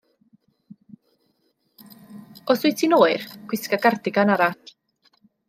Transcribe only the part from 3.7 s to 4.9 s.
gardigan arall.